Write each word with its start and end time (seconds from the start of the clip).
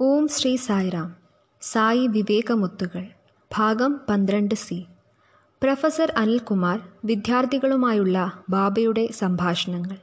ഓം 0.00 0.28
ശ്രീ 0.28 0.56
സായിറാം. 0.56 1.16
സായി 1.62 2.06
വിവേകമുത്തുകൾ. 2.06 3.06
ഭാഗം 3.56 4.00
പന്ത്രണ്ട് 4.08 4.54
C. 4.54 4.84
Professor 5.62 6.12
Anilkumar 6.16 6.80
വിദ്യാർത്ഥികളുമായുള്ള 7.04 8.32
ബാബയുടെ 8.50 9.08
സംഭാഷണങ്ങൾ. 9.12 9.96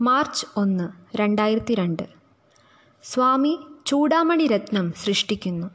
മാർച്ച് 0.00 0.46
ഒന്ന് 0.56 1.16
രണ്ടായിരത്തി 1.16 1.74
രണ്ട് 1.74 2.02
സ്വാമി 3.02 3.58
ചൂടാമണി 3.86 4.46
രത്നം 4.46 4.92
സൃഷ്ടിക്കുന്നു. 5.04 5.66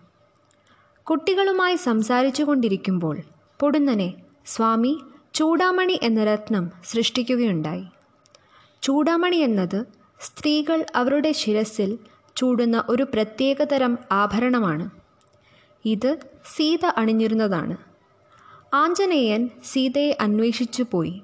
കുട്ടികളുമായി 1.04 1.75
സംസാരിച്ചു 1.75 2.43
കൊണ്ടിരിക്കുമ്പോൾ 2.43 3.18
പൊടുന്നനെ 3.59 4.13
സ്വാമി 4.45 4.98
ചൂടാമണി 5.34 6.00
എന്ന 6.04 6.23
രത്നം 6.23 6.71
സൃഷ്ടിക്കുകയുണ്ടായി. 6.86 7.86
ചൂടാമണി 8.82 9.38
എന്നത് 9.38 9.86
സ്ത്രീകൾ 10.21 10.86
അവരുടെ 10.95 11.32
ശിരസിൽ 11.32 12.00
ചൂടുന്ന 12.36 12.84
ഒരു 12.89 13.04
പ്രത്യേകതരം 13.04 13.98
ആഭരണമാണ്. 14.11 14.89
ഇത് 15.85 16.17
സീത 16.55 16.85
അണിഞ്ഞിരുന്നതാണ്. 16.85 17.77
ആഞ്ജനേയൻ 18.73 19.49
സീതയെ 19.63 20.17
അന്വേഷിച്ചു 20.22 20.86
പോയി. 20.91 21.22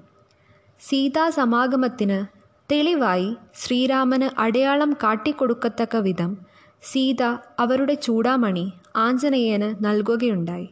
സീതാ 0.80 1.30
സമാഗമത്തിന് 1.30 2.26
തെളിവായി 2.72 3.36
ശ്രീരാമന് 3.56 4.40
അടയാളം 4.40 4.94
കാട്ടിക്കൊടുക്കത്തക്ക 4.94 5.96
വിധം 5.96 6.38
സീത 6.82 7.24
അവരുടെ 7.60 7.94
ചൂടാമണി 7.94 8.72
ആഞ്ജനേയന് 8.96 9.86
നൽകുകയുണ്ടായി. 9.86 10.70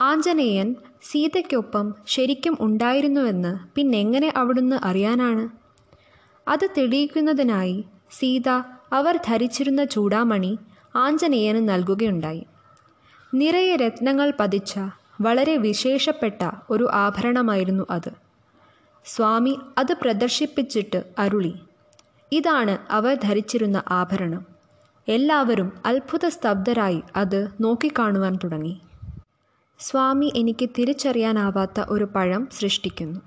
ആഞ്ജനേയൻ 0.00 0.74
സീതയ്ക്കൊപ്പം 1.02 1.94
ശരിക്കും 2.06 2.56
ഉണ്ടായിരുന്നുവെന്ന് 2.60 3.74
പിന്നെങ്ങനെ 3.74 4.32
അവിടുന്ന് 4.36 4.76
അറിയാനാണ്? 4.82 5.48
അത് 6.48 6.68
തെളിയിക്കുന്നതിനായി 6.78 7.84
സീത 8.10 8.48
അവർ 8.92 9.18
ധരിച്ചിരുന്ന 9.26 9.84
ചൂടാമണി 9.84 10.58
ആഞ്ജനേയന് 10.96 11.68
നൽകുകയുണ്ടായി. 11.68 12.46
നിറയെ 13.34 13.76
രത്നങ്ങൾ 13.76 14.32
പതിച്ച 14.40 14.74
വളരെ 15.20 15.56
വിശേഷപ്പെട്ട 15.56 16.50
ഒരു 16.70 16.88
ആഭരണമായിരുന്നു 16.92 17.86
അത്. 17.90 18.10
സ്വാമി 19.04 19.58
അത് 19.78 19.94
പ്രദർശിപ്പിച്ചിട്ട് 19.94 21.04
അരുളി 21.18 21.54
ഇതാണ് 22.32 22.78
അവർ 22.90 23.18
ധരിച്ചിരുന്ന 23.24 23.82
ആഭരണം. 23.88 24.46
എല്ലാവരും 25.08 25.72
അത്ഭുത 25.86 26.28
സ്തബ്ധരായി 26.28 27.02
അത് 27.16 27.48
നോക്കിക്കാണുവാൻ 27.60 28.38
തുടങ്ങി. 28.44 28.80
സ്വാമി 29.78 30.32
എനിക്ക് 30.36 30.68
തിരിച്ചറിയാനാവാത്ത 30.78 31.80
ഒരു 31.88 32.04
പഴം 32.04 32.48
സൃഷ്ടിക്കുന്നു. 32.52 33.20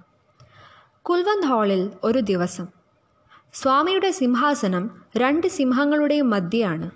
കുൽവന്ത് 1.01 1.47
ഹാളിൽ 1.47 1.91
ഒരു 2.03 2.19
ദിവസം 2.19 2.80
സ്വാമിയുടെ 3.53 4.11
സിംഹാസനം 4.11 4.91
രണ്ട് 5.17 5.47
സിംഹങ്ങളുടെയും 5.47 6.29
മധ്യയാണ്. 6.29 6.91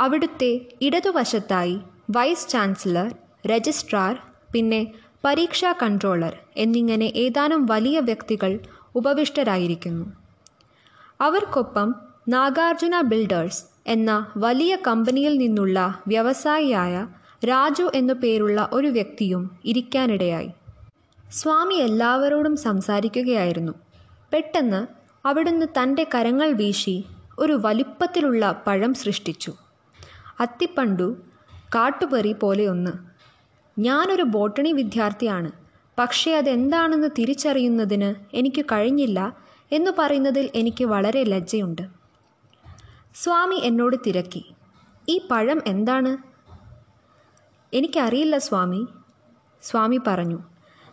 അവിടുത്തെ 0.00 0.60
ഇടതുവശത്തായി 0.82 1.80
വൈസ് 2.10 2.48
ചാൻസലർ 2.48 3.14
രജിസ്ട്രാർ 3.46 4.18
പിന്നെ 4.52 4.92
പരീക്ഷാ 5.24 5.74
കൺട്രോളർ 5.82 6.36
എന്നിങ്ങനെ 6.56 7.04
ഏതാനും 7.04 7.66
വലിയ 7.66 8.00
വ്യക്തികൾ 8.00 8.58
ഉപവിഷ്ടരായിരിക്കുന്നു. 8.94 10.06
അവർക്കൊപ്പം 11.20 11.94
നാഗാർജുന 12.28 13.00
ബിൽഡേഴ്സ് 13.00 13.64
എന്ന 13.86 14.32
വലിയ 14.36 14.76
കമ്പനിയിൽ 14.86 15.38
നിന്നുള്ള 15.38 16.00
വ്യവസായിയായ 16.08 17.06
രാജു 17.44 17.90
എന്നു 17.94 18.14
പേരുള്ള 18.14 18.68
ഒരു 18.72 18.86
വ്യക്തിയും 18.86 19.58
ഇരിക്കാനിടയായി. 19.64 20.50
സ്വാമി 21.32 21.74
എല്ലാവരോടും 21.74 22.56
സംസാരിക്കുകയായിരുന്നു. 22.56 23.72
പെട്ടെന്ന് 24.32 24.95
അവിടുന്ന് 25.26 25.66
തന്റെ 25.66 26.06
കരങ്ങൾ 26.14 26.52
വീശി 26.52 27.04
ഒരു 27.38 27.60
വലിപ്പത്തിലുള്ള 27.64 28.62
പഴം 28.66 28.94
സൃഷ്ടിച്ചു. 28.94 29.52
അത്തിപ്പണ്ടു 30.40 31.16
കാട്ടുപറി 31.74 32.32
പോലെയൊന്ന് 32.32 32.90
ഞാനൊരു 33.78 34.22
ബോട്ടണി 34.22 34.72
വിദ്യാർത്ഥിയാണ്. 34.72 35.52
പക്ഷേ 35.98 36.36
അതെന്താണെന്ന് 36.36 37.08
തിരിച്ചറിയുന്നതിന് 37.18 38.36
എനിക്ക് 38.36 38.64
കഴിഞ്ഞില്ല 38.64 39.36
എന്ന് 39.72 39.90
പറയുന്നതിൽ 39.98 40.50
എനിക്ക് 40.54 40.84
വളരെ 40.84 41.24
ലജ്ജയുണ്ട്. 41.24 41.82
സ്വാമി 43.14 43.56
എന്നോട് 43.56 43.96
തിരക്കി. 44.06 44.44
ഈ 45.08 45.20
പഴം 45.30 45.62
എന്താണ്? 45.66 46.16
എനിക്കറിയില്ല 47.76 48.38
സ്വാമി. 48.38 48.86
സ്വാമി 49.62 50.00
പറഞ്ഞു 50.06 50.38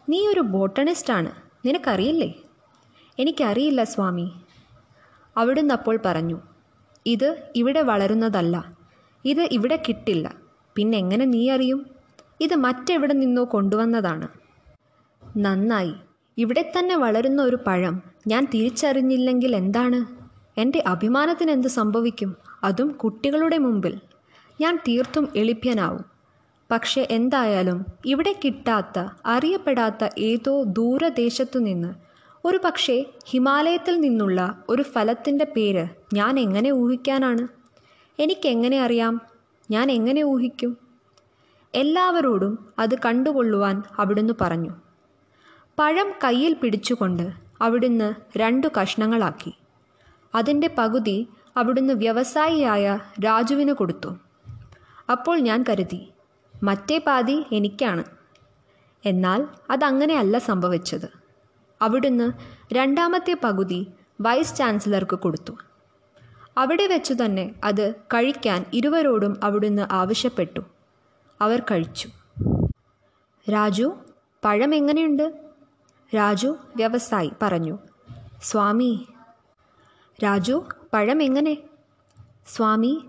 നീ 0.10 0.28
ഒരു 0.28 0.40
ബോട്ടണിസ്റ്റാണ്. 0.40 1.32
നിനക്കറിയില്ലേ? 1.66 2.43
എനിക്കറിയില്ല 3.20 3.84
സ്വാമി. 3.84 4.32
അവിടുന്ന് 5.38 5.74
അപ്പോൾ 5.74 6.00
പറഞ്ഞു 6.06 6.42
ഇത് 7.06 7.44
ഇവിടെ 7.56 7.82
വളരുന്നതല്ല. 7.82 8.74
ഇത് 9.26 9.50
ഇവിടെ 9.52 9.84
കിട്ടില്ല. 9.88 10.36
പിന്നെ 10.76 10.98
എങ്ങനെ 10.98 11.26
നീ 11.26 11.50
അറിയും? 11.50 11.86
ഇത് 12.42 12.56
മറ്റെവിടെ 12.56 13.14
നിന്നോ 13.14 13.44
കൊണ്ടുവന്നതാണ്. 13.44 14.28
നന്നായി. 15.38 15.94
ഇവിടെ 16.38 16.72
തന്നെ 16.78 16.96
വളരുന്ന 16.96 17.42
ഒരു 17.42 17.58
പഴം 17.68 18.02
ഞാൻ 18.28 18.48
തിരിച്ചറിഞ്ഞില്ലെങ്കിൽ 18.54 19.56
എന്താണ്? 19.56 20.24
എന്റെ 20.60 20.84
അഭിമാനത്തിന് 20.88 21.52
എന്ത് 21.52 21.68
സംഭവിക്കും? 21.68 22.36
അതും 22.64 22.90
കുട്ടികളുടെ 22.92 23.58
മുമ്പിൽ. 23.58 24.00
ഞാൻ 24.62 24.80
തീർത്തും 24.88 25.28
എളിപ്യനാവും. 25.36 26.06
പക്ഷെ 26.72 27.08
എന്തായാലും 27.12 27.86
ഇവിടെ 28.06 28.36
കിട്ടാത്ത 28.46 29.06
അറിയപ്പെടാത്ത 29.26 30.10
ഏതോ 30.18 30.64
ദൂരദേശത്തു 30.64 31.60
നിന്ന് 31.60 31.94
ഒരു 32.46 32.60
പക്ഷേ 32.66 33.06
ഹിമാലയത്തിൽ 33.26 34.00
നിന്നുള്ള 34.00 34.64
ഒരു 34.70 34.82
ഫലത്തിന്റെ 34.82 35.46
പേര് 35.46 35.88
ഞാൻ 36.14 36.40
എങ്ങനെ 36.40 36.72
ഊഹിക്കാനാണ്? 36.72 37.48
എനിക്കെങ്ങനെ 38.20 38.84
അറിയാം? 38.84 39.22
ഞാൻ 39.72 39.92
എങ്ങനെ 39.92 40.24
ഊഹിക്കും? 40.24 40.78
എല്ലാവരോടും 41.76 42.74
അത് 42.80 43.00
കണ്ടുകൊള്ളുവാൻ 43.00 43.84
അവിടുന്ന് 44.00 44.34
പറഞ്ഞു. 44.42 44.70
പഴം 45.80 46.12
കയ്യിൽ 46.24 46.54
പിടിച്ചുകൊണ്ട് 46.54 47.32
അവിടുന്ന് 47.62 48.14
രണ്ടു 48.38 48.68
കഷ്ണങ്ങളാക്കി. 48.82 49.54
അതിന്റെ 50.36 50.70
പകുതി 50.78 51.28
അവിടുന്ന് 51.58 51.94
വ്യവസായിയായ 51.94 53.00
രാജുവിന് 53.26 53.74
കൊടുത്തു. 53.74 54.18
അപ്പോൾ 55.12 55.40
ഞാൻ 55.40 55.66
കരുതി 55.70 56.10
മറ്റേ 56.64 56.98
പാതി 56.98 57.46
എനിക്കാണ്. 57.52 58.04
എന്നാൽ 59.06 59.48
അതങ്ങനെയല്ല 59.70 60.38
സംഭവിച്ചത്. 60.38 61.23
അവിടുന്ന് 61.84 62.32
രണ്ടാമത്തെ 62.74 63.38
പകുതി 63.44 63.88
വൈസ് 64.22 64.58
ചാൻസലർക്ക് 64.58 65.16
കൊടുത്തു. 65.16 65.54
അവിടെ 66.58 66.88
വെച്ചു 66.88 67.14
തന്നെ 67.14 67.56
അത് 67.64 67.94
കഴിക്കാൻ 67.96 68.66
ഇരുവരോടും 68.74 69.38
അവിടുന്ന് 69.44 69.88
ആവശ്യപ്പെട്ടു. 69.92 70.60
അവർ 71.42 71.60
കഴിച്ചു. 71.60 72.10
രാജു 73.52 73.98
പഴം 74.46 74.76
എങ്ങനെയുണ്ട്? 74.76 75.34
രാജു 76.16 76.58
വ്യവസായി 76.76 77.32
പറഞ്ഞു. 77.42 77.80
സ്വാമി. 78.44 79.08
രാജു 80.24 80.66
പഴം 80.94 81.24
എങ്ങനെ? 81.24 81.58
സ്വാമി 82.48 83.04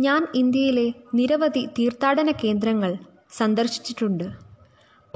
ഞാൻ 0.00 0.26
ഇന്ത്യയിലെ 0.34 0.92
നിരവധി 1.14 1.66
തീർത്ഥാടന 1.66 2.30
കേന്ദ്രങ്ങൾ 2.30 2.96
സന്ദർശിച്ചിട്ടുണ്ട്. 3.30 4.47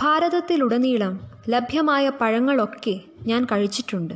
ഭാരതത്തിലുടനീളം 0.00 1.20
ലഭ്യമായ 1.48 2.08
പഴങ്ങളൊക്കെ 2.08 3.00
ഞാൻ 3.26 3.44
കഴിച്ചിട്ടുണ്ട്. 3.44 4.14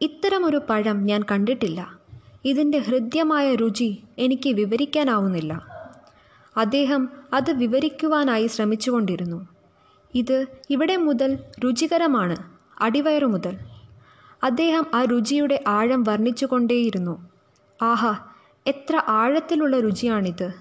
ഇത്തരമൊരു 0.00 0.60
പഴം 0.70 1.04
ഞാൻ 1.04 1.24
കണ്ടിട്ടില്ല. 1.30 1.98
ഇതിന്റെ 2.44 2.78
ഹൃദ്യമായ 2.78 3.54
രുചി 3.54 4.02
എനിക്ക് 4.18 4.50
വിവരിക്കാനാവുന്നില്ല. 4.50 5.66
അദ്ദേഹം 6.56 7.08
അത് 7.32 7.52
വിവരിക്കുവാനായി 7.52 8.46
ശ്രമിച്ചുകൊണ്ടിരുന്നു. 8.46 9.48
ഇത് 10.14 10.46
ഇവിടെ 10.70 10.96
മുതൽ 10.96 11.38
രുചികരമാണ് 11.64 12.36
അടിവയറു 12.78 13.26
മുതൽ. 13.26 13.58
അദ്ദേഹം 14.42 14.86
ആ 14.94 15.04
രുചിയുടെ 15.04 15.64
ആഴം 15.66 16.02
വർണിച്ചുകൊണ്ടേയിരുന്നു. 16.02 17.28
ആഹാ 17.82 18.18
എത്ര 18.66 19.02
ആഴത്തിലുള്ള 19.08 19.80
രുചിയാണിത്. 19.80 20.52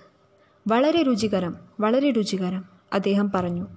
വളരെ 0.67 1.01
രുചികരം 1.01 1.55
വളരെ 1.79 2.11
രുചികരം 2.11 2.65
അദ്ദേഹം 2.93 3.31
പറഞ്ഞു. 3.31 3.67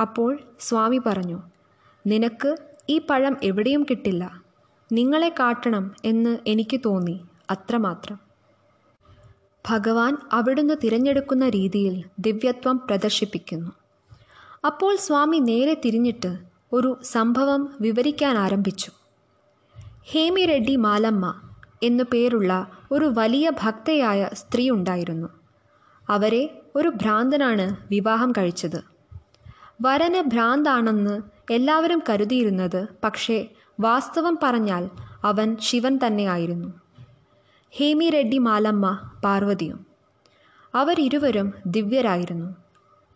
അപ്പോൾ 0.00 0.38
സ്വാമി 0.60 1.00
പറഞ്ഞു 1.06 1.42
നിനക്ക് 2.06 2.56
ഈ 2.88 2.98
പഴം 2.98 3.36
എവിടെയും 3.42 3.86
കിട്ടില്ല. 3.90 4.42
നിങ്ങളെ 4.92 5.28
കാട്ടണം 5.28 5.94
എന്ന് 6.04 6.38
എനിക്ക് 6.46 6.80
തോന്നി 6.84 7.20
അത്രമാത്രം. 7.50 8.18
ഭഗവാൻ 9.68 10.16
അവിടുന്ന് 10.32 10.74
തിരഞ്ഞെടുക്കുന്ന 10.84 11.48
രീതിയിൽ 11.48 12.04
ദിവ്യത്വം 12.18 12.80
പ്രദർശിപ്പിക്കുന്നു. 12.86 13.70
അപ്പോൾ 14.66 14.96
സ്വാമി 14.96 15.38
നേരെ 15.38 15.80
തിരിഞ്ഞിട്ട് 15.84 16.38
ഒരു 16.72 16.98
സംഭവം 17.02 17.74
വിവരിക്കാൻ 17.80 18.38
ആരംഭിച്ചു. 18.38 18.90
ഹേമി 20.04 20.44
റെഡ്ഡി 20.44 20.76
മാലമ്മ 20.76 21.40
എന്നു 21.82 22.04
പേരുള്ള 22.12 22.70
ഒരു 22.92 23.12
വലിയ 23.18 23.50
ഭക്തയായ 23.50 24.30
സ്ത്രീ 24.32 24.70
ഉണ്ടായിരുന്നു. 24.70 25.28
അവരെ 26.08 26.62
ഒരു 26.76 26.88
ഭ്രാന്തനാണ് 26.88 27.76
വിവാഹം 27.90 28.32
കഴിച്ചത്. 28.32 28.91
വരന് 29.82 30.30
ഭ്രാന്താണെന്ന് 30.30 31.22
എല്ലാവരും 31.52 32.02
കരുതിയിരുന്നത്. 32.10 32.86
പക്ഷേ 33.04 33.46
വാസ്തവം 33.80 34.38
പറഞ്ഞാൽ 34.42 34.90
അവൻ 35.24 35.56
ശിവൻ 35.60 35.98
തന്നെയായിരുന്നു. 36.06 36.68
ഹേമി 37.70 38.10
റെഡ്ഡി 38.10 38.38
മാലമ്മ 38.38 39.10
പാർവതിയും. 39.24 39.86
അവരിരുവരും 40.74 41.54
ദിവ്യരായിരുന്നു. 41.66 42.56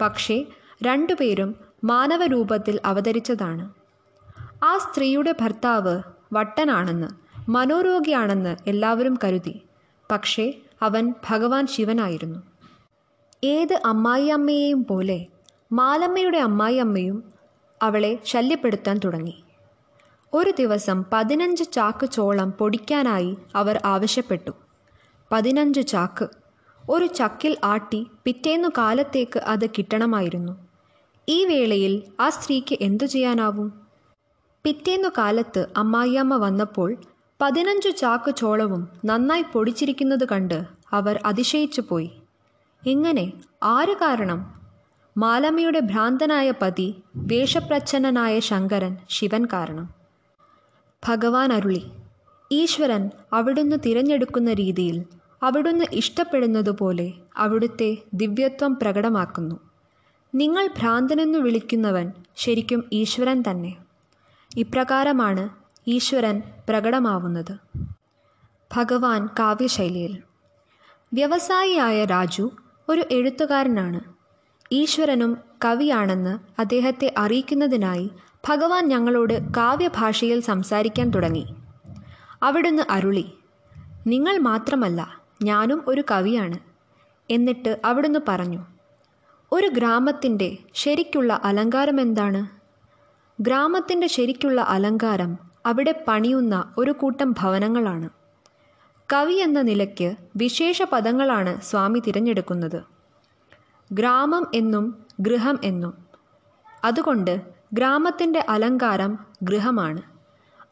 പക്ഷേ 0.01 0.45
രണ്ടുപേരും 0.83 1.55
മാനവരൂപത്തിൽ 1.85 2.81
അവതരിച്ചതാണ്. 2.85 3.71
ആ 4.65 4.79
സ്ത്രീയുടെ 4.79 5.35
ഭർത്താവ് 5.41 6.03
വട്ടനാണെന്ന് 6.33 7.09
മനോരോഗിയാണെന്ന് 7.49 8.57
എല്ലാവരും 8.67 9.19
കരുതി. 9.25 9.61
പക്ഷേ 10.11 10.55
അവൻ 10.83 11.15
ഭഗവാൻ 11.31 11.67
ശിവനായിരുന്നു. 11.67 12.39
ഏത് 13.45 13.81
അമ്മായിയമ്മയെയും 13.85 14.87
പോലെ 14.91 15.27
മാലമ്മയുടെ 15.73 16.39
അമ്മായിയമ്മയും 16.39 17.25
അവളെ 17.83 18.19
ശല്യപ്പെടുത്താൻ 18.25 18.99
തുടങ്ങി. 18.99 19.43
ഒരു 20.35 20.53
ദിവസം 20.59 21.05
പതിനഞ്ച് 21.13 21.65
ചാക്ക് 21.73 22.07
ചോളം 22.07 22.51
പൊടിക്കാനായി 22.51 23.37
അവർ 23.55 23.81
ആവശ്യപ്പെട്ടു. 23.85 24.51
പതിനഞ്ച് 25.33 25.81
ചാക്ക്. 25.81 26.29
ഒരു 26.91 27.07
ചക്കിൽ 27.07 27.57
ആട്ടി 27.65 28.07
പിറ്റേന്നു 28.25 28.69
കാലത്തേക്ക് 28.69 29.39
അത് 29.39 29.71
കിട്ടണമായിരുന്നു. 29.71 30.57
ഈ 31.29 31.45
വേളയിൽ 31.45 32.03
ആ 32.21 32.29
സ്ത്രീക്ക് 32.29 32.79
എന്തു 32.81 33.05
ചെയ്യാനാവും? 33.05 33.73
പിറ്റേന്നു 34.65 35.09
കാലത്ത് 35.19 35.67
അമ്മായിയമ്മ 35.77 36.37
വന്നപ്പോൾ 36.37 36.97
പതിനഞ്ചു 37.41 37.89
ചാക്ക് 37.89 38.35
ചോളവും 38.35 38.89
നന്നായി 39.05 39.43
പൊടിച്ചിരിക്കുന്നത് 39.43 40.25
കണ്ട് 40.33 40.65
അവർ 40.93 41.21
അതിശയിച്ചു 41.27 41.81
പോയി 41.81 42.11
എങ്ങനെ 42.87 43.33
ആര് 43.63 43.95
കാരണം 43.95 44.56
മാലമ്മയുടെ 45.19 45.81
ഭ്രാന്തനായ 45.81 46.51
പതി 46.51 47.03
വേഷപ്രച്ഛന്നനായ 47.17 48.39
ശങ്കരൻ 48.39 48.97
ശിവൻ 49.09 49.45
കാരണം. 49.45 49.91
ഭഗവാൻ 51.09 51.53
അരുളി 51.53 51.87
ഈശ്വരൻ 52.53 53.11
അവിടുന്ന് 53.33 53.77
തിരഞ്ഞെടുക്കുന്ന 53.87 54.53
രീതിയിൽ 54.53 55.05
അവിടുന്ന് 55.43 55.85
ഇഷ്ടപ്പെടുന്നതുപോലെ 55.93 57.13
അവിടുത്തെ 57.37 57.97
ദിവ്യത്വം 58.15 58.77
പ്രകടമാക്കുന്നു. 58.77 59.61
നിങ്ങൾ 60.35 60.67
ഭ്രാന്തനെന്നു 60.67 61.39
വിളിക്കുന്നവൻ 61.39 62.13
ശരിക്കും 62.37 62.85
ഈശ്വരൻ 62.93 63.45
തന്നെ. 63.51 63.77
ഇപ്രകാരമാണ് 64.57 65.49
ഈശ്വരൻ 65.87 66.43
പ്രകടമാവുന്നത്. 66.69 67.57
ഭഗവാൻ 68.77 69.27
കാവ്യശൈലിയിൽ 69.27 70.23
വ്യവസായിയായ 71.15 72.05
രാജു 72.05 72.51
ഒരു 72.89 73.05
എഴുത്തുകാരനാണ്. 73.11 74.16
ഈശ്വരനും 74.73 75.39
കവിയാണെന്ന് 75.65 76.61
അദ്ദേഹത്തെ 76.61 77.15
അറിയിക്കുന്നതിനായി 77.19 78.11
ഭഗവാൻ 78.49 78.89
ഞങ്ങളോട് 78.89 79.53
കാവ്യഭാഷയിൽ 79.57 80.41
സംസാരിക്കാൻ 80.41 81.11
തുടങ്ങി. 81.11 81.47
അവിടുന്ന് 82.43 82.83
അരുളി 82.91 83.33
നിങ്ങൾ 84.07 84.39
മാത്രമല്ല 84.39 85.21
ഞാനും 85.43 85.83
ഒരു 85.87 86.03
കവിയാണ് 86.11 86.59
എന്നിട്ട് 87.31 87.81
അവിടുന്ന് 87.85 88.19
പറഞ്ഞു 88.29 88.59
ഒരു 89.53 89.67
ഗ്രാമത്തിന്റെ 89.67 90.59
ശരിക്കുള്ള 90.75 91.41
അലങ്കാരം 91.45 92.01
എന്താണ്? 92.01 92.47
ഗ്രാമത്തിന്റെ 93.43 94.07
ശരിക്കുള്ള 94.07 94.61
അലങ്കാരം 94.61 95.39
അവിടെ 95.67 96.05
പണിയുന്ന 96.09 96.75
ഒരു 96.79 96.91
കൂട്ടം 96.91 97.35
ഭവനങ്ങളാണ്. 97.39 98.09
കവി 99.13 99.35
എന്ന 99.35 99.63
നിലയ്ക്ക് 99.63 100.17
വിശേഷ 100.37 100.83
പദങ്ങളാണ് 100.83 101.61
സ്വാമി 101.61 101.99
തിരഞ്ഞെടുക്കുന്നത്. 101.99 102.96
ഗ്രാമം 103.93 104.47
എന്നും 104.55 105.07
ഗൃഹം 105.21 105.59
എന്നും. 105.65 105.95
അതുകൊണ്ട് 106.85 107.41
ഗ്രാമത്തിന്റെ 107.73 108.47
അലങ്കാരം 108.49 109.19
ഗൃഹമാണ്. 109.43 110.03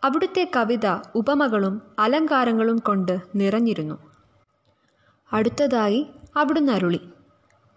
അവിടുത്തെ 0.04 0.50
കവിത 0.56 0.98
ഉപമകളും 1.14 1.82
അലങ്കാരങ്ങളും 1.98 2.78
കൊണ്ട് 2.78 3.18
നിറഞ്ഞിരുന്നു. 3.34 3.98
അടുത്തതായി 5.32 6.06
അവിടുന്ന് 6.36 6.72
അരുളി. 6.72 7.00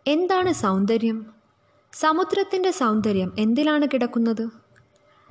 എന്താണ് 0.08 0.54
സൗന്ദര്യം? 0.54 1.26
സമുദ്രത്തിന്റെ 1.94 2.72
സൗന്ദര്യം 2.72 3.34
എന്തിലാണ് 3.40 3.86
കിടക്കുന്നത്? 3.86 4.50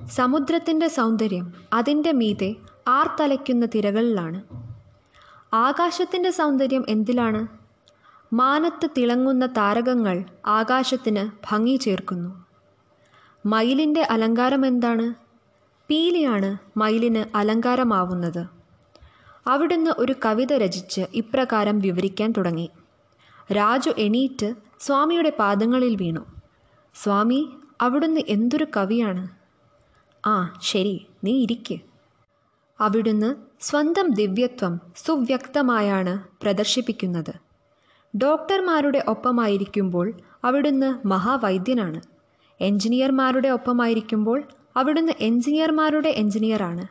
സമുദ്രത്തിന്റെ 0.07 0.89
സൗന്ദര്യം 0.89 1.53
അതിന്റെ 1.73 2.13
മീതെ 2.13 2.57
ആർത്തലയ്ക്കുന്ന 2.89 3.67
തിരകളിലാണ്. 3.67 4.43
ആകാശത്തിന്റെ 5.55 6.31
സൗന്ദര്യം 6.31 6.85
എന്തിലാണ്? 6.89 7.66
മാനത്ത് 8.33 8.91
തിളങ്ങുന്ന 8.97 9.47
താരകങ്ങൾ 9.47 10.25
ആകാശത്തിന് 10.47 11.31
ഭംഗി 11.51 11.77
ചേർക്കുന്നു. 11.77 12.45
മയിലിന്റെ 13.47 14.03
അലങ്കാരം 14.03 14.67
എന്താണ്? 14.67 15.15
പീലിയാണ് 15.91 16.59
മയിലിന് 16.77 17.37
അലങ്കാരമാവുന്നത്. 17.37 18.47
അവിടുന്ന് 19.47 19.91
ഒരു 19.99 20.15
കവിത 20.25 20.53
രചിച്ച് 20.53 21.01
ഇപ്രകാരം 21.15 21.79
വിവരിക്കാൻ 21.79 22.35
തുടങ്ങി. 22.37 22.71
രാജു 23.53 23.91
എണീറ്റ് 23.99 24.55
സ്വാമിയുടെ 24.81 25.33
പാദങ്ങളിൽ 25.39 25.97
വീണു. 25.97 26.27
സ്വാമി 26.95 27.49
അവിടുന്ന് 27.81 28.21
എന്തൊരു 28.29 28.67
കവിയാണ്? 28.77 29.29
ആ 30.27 30.59
ശരി 30.63 31.07
നീ 31.25 31.43
ഇരിക്ക്. 31.43 31.79
അവിടുന്ന് 32.81 33.35
സ്വന്തം 33.61 34.11
ദിവ്യത്വം 34.11 34.81
സുവ്യക്തമായാണ് 34.97 36.23
പ്രദർശിപ്പിക്കുന്നത്. 36.43 37.46
ഡോക്ടർമാരുടെ 38.23 39.05
ഒപ്പമായിരിക്കുമ്പോൾ 39.09 40.13
അവിടുന്ന് 40.45 41.07
മഹാവൈദ്യനാണ്. 41.07 42.01
എഞ്ചിനീയർമാരുടെ 42.61 43.49
ഒപ്പമായിരിക്കുമ്പോൾ 43.49 44.43
അവിടുന്ന് 44.77 45.13
എഞ്ചിനീയർമാരുടെ 45.21 46.09
എഞ്ചിനീയറാണ് 46.09 46.85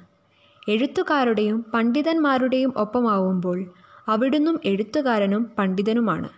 എഴുത്തുകാരുടെയും 0.69 1.65
പണ്ഡിതന്മാരുടെയും 1.73 2.73
ഒപ്പമാവുമ്പോൾ 2.77 3.65
അവിടുന്നും 4.07 4.59
എഴുത്തുകാരനും 4.65 5.51
പണ്ഡിതനുമാണ്. 5.57 6.29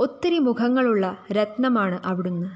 ഒത്തിരി 0.00 0.38
മുഖങ്ങളുള്ള 0.38 1.16
രത്നമാണ് 1.32 2.00
അവിടുന്ന്. 2.04 2.50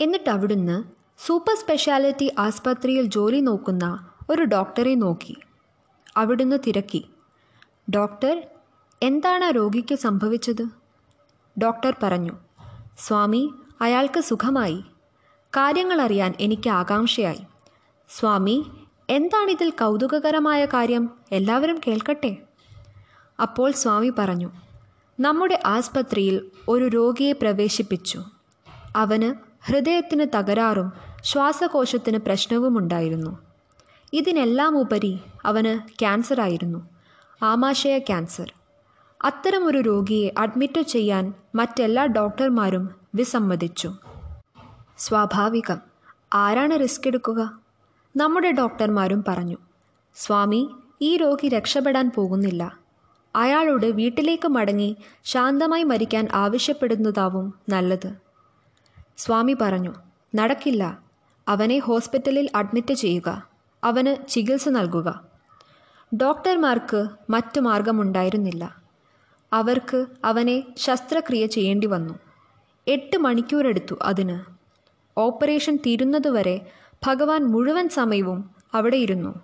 എന്നിട്ട് 0.00 0.30
അവിടുന്ന് 0.30 0.82
സൂപ്പർ 1.26 1.54
സ്പെഷ്യാലിറ്റി 1.54 2.34
ആസ്പത്രിയിൽ 2.38 3.04
ജോലി 3.04 3.40
നോക്കുന്ന 3.40 4.08
ഒരു 4.30 4.42
ഡോക്ടറെ 4.42 4.94
നോക്കി. 4.94 5.36
അവിടുന്ന് 6.16 6.56
തിരക്കി. 6.66 7.10
ഡോക്ടർ 7.94 8.42
എന്താണ് 9.02 9.44
ആ 9.44 9.50
രോഗിക്ക് 9.50 9.94
സംഭവിച്ചത്? 9.94 10.68
ഡോക്ടർ 11.62 11.96
പറഞ്ഞു 12.02 12.32
സ്വാമി 12.98 13.54
അയാൾക്ക് 13.80 14.20
സുഖമായി. 14.20 14.84
കാര്യങ്ങൾ 15.56 16.00
അറിയാൻ 16.00 16.34
എനിക്ക് 16.40 16.70
ആകാംക്ഷയായി. 16.70 17.40
സ്വാമി 18.08 18.70
എന്താണിതിൽ 19.10 19.70
കൗതുകകരമായ 19.70 20.64
കാര്യം? 20.64 21.10
എല്ലാവരും 21.32 21.80
കേൾക്കട്ടെ? 21.86 22.36
അപ്പോൾ 23.42 23.72
സ്വാമി 23.72 24.12
പറഞ്ഞു 24.18 24.50
നമ്മുടെ 25.20 25.60
ആസ്പത്രിയിൽ 25.66 26.50
ഒരു 26.68 26.84
രോഗിയെ 26.84 27.32
പ്രവേശിപ്പിച്ചു. 27.32 28.24
അവന് 28.96 29.34
ഹൃദയത്തിന് 29.66 30.26
തകരാറും 30.34 30.92
ശ്വാസകോശത്തിന് 31.24 32.18
പ്രശ്നവുമുണ്ടായിരുന്നു 32.18 33.38
ഇതിനെല്ലാം 34.12 34.78
ഉപരി 34.78 35.20
അവന് 35.44 35.98
ക്യാൻസറായിരുന്നു. 35.98 36.88
ആമാശയ 37.42 37.98
ക്യാൻസർ. 37.98 38.52
അത്തരമൊരു 39.24 39.78
രോഗിയെ 39.78 40.30
അഡ്മിറ്റ് 40.38 40.80
ചെയ്യാൻ 40.80 41.34
മറ്റെല്ലാ 41.54 42.06
ഡോക്ടർമാരും 42.06 42.90
വിസമ്മതിച്ചു. 43.14 43.92
സ്വാഭാവികം. 44.98 45.78
ആരാണ് 46.34 46.80
റിസ്ക് 46.80 47.08
എടുക്കുക? 47.08 47.60
നമ്മുടെ 48.16 48.50
ഡോക്ടർമാരും 48.50 49.24
പറഞ്ഞു 49.28 49.56
സ്വാമി 50.14 50.70
ഈ 51.00 51.16
രോഗി 51.16 51.48
രക്ഷപ്പെടാൻ 51.48 52.10
പോകുന്നില്ല. 52.14 52.78
അയാളോട് 53.36 53.86
വീട്ടിലേക്ക് 53.86 54.48
മടങ്ങി 54.48 54.96
ശാന്തമായി 55.24 55.82
മരിക്കാൻ 55.82 56.28
ആവശ്യപ്പെടുന്നതാവും 56.32 57.54
നല്ലത്. 57.68 58.12
സ്വാമി 59.18 59.56
പറഞ്ഞു 59.60 59.94
നടക്കില്ല. 60.34 60.98
അവനെ 61.48 61.78
ഹോസ്പിറ്റലിൽ 61.78 62.50
അഡ്മിറ്റ് 62.54 62.94
ചെയ്യുക. 62.94 63.48
അവന് 63.84 64.28
ചികിത്സ 64.28 64.68
നൽകുക. 64.68 65.24
ഡോക്ടർമാർക്ക് 66.14 67.08
മറ്റു 67.30 67.60
മാർഗമുണ്ടായിരുന്നില്ല. 67.60 68.79
അവർക്ക് 69.52 70.06
അവനെ 70.24 70.62
ശസ്ത്രക്രിയ 70.76 71.46
ചെയ്യേണ്ടി 71.46 71.86
വന്നു. 71.86 72.14
എട്ട് 72.88 73.16
മണിക്കൂറെടുത്തു 73.16 73.94
അതിന്. 74.02 74.40
ഓപ്പറേഷൻ 75.18 75.76
തീരുന്നതുവരെ 75.76 76.66
ഭഗവാൻ 77.06 77.44
മുഴുവൻ 77.44 77.88
സമയവും 77.88 78.50
അവിടെ 78.74 78.96
ഇരുന്നു. 78.96 79.34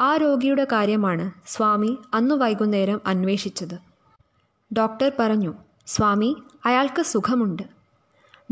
ആ 0.00 0.16
രോഗിയുടെ 0.16 0.64
കാര്യമാണ് 0.64 1.30
സ്വാമി 1.46 1.98
അന്നു 2.14 2.34
വൈകുന്നേരം 2.34 3.00
അന്വേഷിച്ചത്. 3.06 3.78
ഡോക്ടർ 4.78 5.12
പറഞ്ഞു 5.18 5.54
സ്വാമി 5.86 6.36
അയാൾക്ക് 6.66 7.02
സുഖമുണ്ട്. 7.02 7.62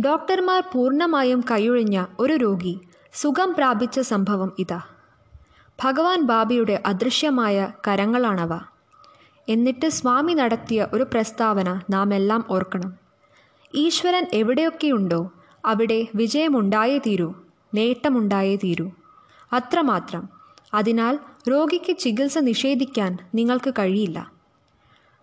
ഡോക്ടർമാർ 0.00 0.62
പൂർണമായും 0.74 1.44
കൈയൊഴിഞ്ഞ 1.50 2.04
ഒരു 2.18 2.32
രോഗി 2.32 2.80
സുഖം 3.14 3.54
പ്രാപിച്ച 3.58 4.00
സംഭവം 4.00 4.52
ഇതാ. 4.58 4.80
ഭഗവാൻ 5.84 6.22
ബാബയുടെ 6.22 6.82
അദൃശ്യമായ 6.86 7.72
കരങ്ങളാണവ. 7.88 8.77
എന്നിട്ട് 9.48 9.88
സ്വാമി 9.88 10.34
നടത്തിയ 10.34 10.86
ഒരു 10.92 11.02
പ്രസ്താവന 11.02 11.80
നാം 11.90 12.14
എല്ലാം 12.14 12.44
ഓർക്കണം. 12.50 12.94
ഈശ്വരൻ 13.74 14.26
എവിടെയൊക്കെയുണ്ടോ 14.32 15.32
അവിടെ 15.64 16.06
വിജയമുണ്ടായേ 16.14 16.98
തീരൂ 16.98 17.34
നേട്ടമുണ്ടായേ 17.74 18.56
തീരൂ. 18.56 18.90
അത്രമാത്രം. 19.52 20.28
അതിനാൽ 20.74 21.18
രോഗിക്ക് 21.50 21.98
ചികിത്സ 21.98 22.38
നിഷേധിക്കാൻ 22.38 23.16
നിങ്ങൾക്ക് 23.34 23.74
കഴിയില്ല. 23.78 24.32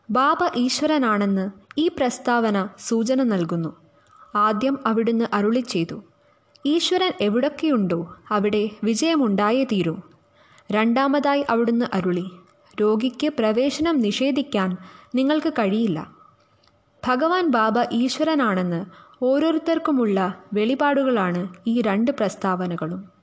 ബാബ 0.10 0.38
ഈശ്വരനാണെന്ന് 0.56 1.50
ഈ 1.78 1.88
പ്രസ്താവന 1.88 2.70
സൂചന 2.80 3.24
നൽകുന്നു. 3.24 3.76
ആദ്യം 4.36 4.80
അവിടുന്ന് 4.86 5.26
അരുളി 5.34 5.60
ചെയ്തു. 5.60 6.04
ഈശ്വരൻ 6.66 7.12
എവിടൊക്കെയുണ്ടോ 7.22 8.16
അവിടെ 8.32 8.70
വിജയമുണ്ടായേ 8.84 9.64
തീരൂ. 9.64 9.98
രണ്ടാമതായി 10.72 11.46
അവിടുന്ന് 11.50 11.86
അരുളി. 11.94 12.26
രോഗിക്ക് 12.82 13.28
പ്രവേശനം 13.28 13.98
നിഷേധിക്കാൻ 14.00 14.78
നിങ്ങൾക്ക് 15.16 15.54
കഴിയില്ല. 15.54 16.08
ഭഗവാൻ 17.08 17.52
ബാബ 17.52 17.74
ഈശ്വരനാണെന്ന് 17.92 18.86
ഓരോരുത്തർക്കുമുള്ള 19.24 20.36
വെളിപാടുകളാണ് 20.54 21.48
ഈ 21.68 21.82
രണ്ട് 21.82 22.12
പ്രസ്താവനകളും. 22.12 23.15